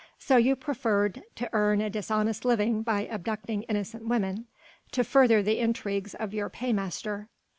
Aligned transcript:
"So 0.17 0.35
you 0.37 0.55
preferred 0.55 1.21
to 1.35 1.47
earn 1.53 1.79
a 1.79 1.87
dishonest 1.91 2.43
living 2.43 2.81
by 2.81 3.01
abducting 3.05 3.61
innocent 3.69 4.07
women, 4.07 4.47
to 4.93 5.03
further 5.03 5.43
the 5.43 5.59
intrigues 5.59 6.15
of 6.15 6.33
your 6.33 6.49
paymaster." 6.49 7.29